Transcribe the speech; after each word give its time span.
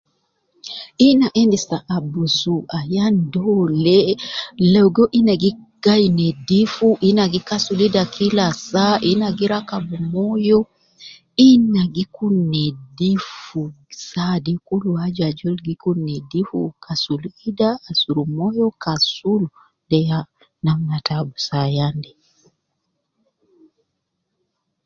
Ina 1.09 1.27
endis 1.41 1.63
te 1.71 1.77
abusu 1.97 2.55
ayan 2.79 3.15
dole 3.33 3.99
logo 4.73 5.03
ina 5.19 5.33
gi 5.41 5.51
gai 5.83 6.05
nedifu, 6.19 6.87
ina 7.09 7.23
gi 7.31 7.39
kasul 7.49 7.79
ida 7.87 8.03
kila 8.15 8.45
saa, 8.69 8.95
ina 9.11 9.27
gi 9.37 9.45
rakab 9.53 9.87
moyo, 10.13 10.59
ina 11.51 11.81
gi 11.95 12.03
kun 12.15 12.35
nedifu 12.53 13.61
saa 14.09 14.35
de 14.45 14.53
kulu 14.67 14.89
aju 15.05 15.21
ajol 15.29 15.55
gi 15.65 15.75
kun 15.83 15.97
nedifu 16.09 16.59
kasul 16.85 17.23
ida, 17.49 17.69
asurub 17.89 18.29
moyo 18.39 18.65
kasul, 18.83 19.41
de 19.89 19.97
ya 20.09 20.19
namna 20.65 20.95
te 21.05 21.11
abus 21.19 21.45
ayan 21.63 21.95
de 22.03 22.11